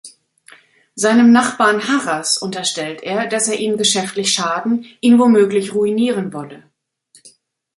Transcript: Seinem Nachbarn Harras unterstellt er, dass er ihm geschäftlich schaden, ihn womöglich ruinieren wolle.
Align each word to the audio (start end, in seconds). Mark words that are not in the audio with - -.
Seinem 0.95 1.31
Nachbarn 1.31 1.87
Harras 1.87 2.39
unterstellt 2.39 3.03
er, 3.03 3.27
dass 3.27 3.47
er 3.47 3.59
ihm 3.59 3.77
geschäftlich 3.77 4.33
schaden, 4.33 4.85
ihn 4.99 5.19
womöglich 5.19 5.75
ruinieren 5.75 6.33
wolle. 6.33 6.63